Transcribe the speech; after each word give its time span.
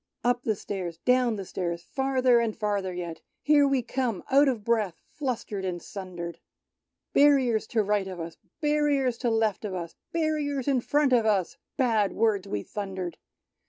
Up 0.23 0.41
the 0.41 0.55
stairs, 0.55 0.97
down 1.05 1.35
the 1.35 1.45
stairs. 1.45 1.83
Farther 1.83 2.39
and 2.39 2.57
farther 2.57 2.91
yet: 2.91 3.21
Here 3.43 3.67
we 3.67 3.83
come 3.83 4.23
out 4.31 4.47
of 4.47 4.63
breath. 4.63 4.99
Flustered 5.11 5.63
and 5.63 5.79
sundered, 5.79 6.39
Barriers 7.13 7.67
to 7.67 7.83
right 7.83 8.07
of 8.07 8.19
us. 8.19 8.35
Barriers 8.61 9.19
to 9.19 9.29
left 9.29 9.63
of 9.63 9.75
us. 9.75 9.93
Barriers 10.11 10.67
in 10.67 10.81
tront 10.81 11.13
of 11.13 11.27
us! 11.27 11.55
Bad 11.77 12.13
words 12.13 12.47
we 12.47 12.63
thundered. 12.63 13.19